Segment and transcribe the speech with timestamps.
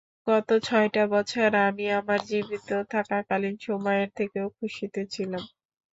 [0.27, 5.43] গত ছয়টা বছর, আমি আমার জীবিত থাকাকালীন সময়ের থেকেও খুশিতে ছিলাম।